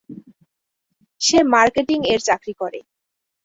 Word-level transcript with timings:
সে 1.21 1.37
marketing 1.53 1.99
এর 2.13 2.19
চাকরি 2.27 2.53
করে। 2.61 2.79